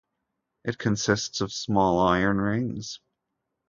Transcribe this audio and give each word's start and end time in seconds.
It 0.65 0.79
consists 0.79 1.41
of 1.41 1.53
small 1.53 1.99
iron 1.99 2.37
rings. 2.41 2.99